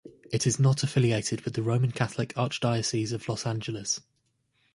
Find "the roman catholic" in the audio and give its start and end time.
1.53-2.29